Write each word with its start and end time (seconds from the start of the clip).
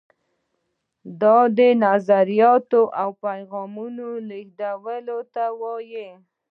دا 1.21 1.37
د 1.57 1.59
نظریاتو 1.85 2.81
او 3.01 3.09
پیغامونو 3.25 4.07
لیږدولو 4.29 5.17
ته 5.33 5.43
وایي. 5.61 6.07